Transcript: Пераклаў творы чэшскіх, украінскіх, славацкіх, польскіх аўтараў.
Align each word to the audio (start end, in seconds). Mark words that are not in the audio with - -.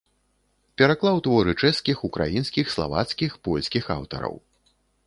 Пераклаў 0.81 1.21
творы 1.27 1.51
чэшскіх, 1.61 1.97
украінскіх, 2.09 2.65
славацкіх, 2.79 3.31
польскіх 3.51 3.83
аўтараў. 3.99 4.35